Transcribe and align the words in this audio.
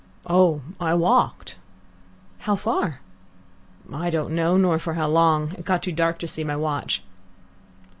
"Oh, 0.25 0.61
I 0.79 0.95
walked." 0.95 1.57
"How 2.39 2.55
far?" 2.55 3.01
"I 3.93 4.09
don't 4.09 4.33
know, 4.33 4.57
nor 4.57 4.79
for 4.79 4.95
how 4.95 5.07
long. 5.07 5.51
It 5.59 5.63
got 5.63 5.83
too 5.83 5.91
dark 5.91 6.17
to 6.17 6.27
see 6.27 6.43
my 6.43 6.55
watch." 6.55 7.03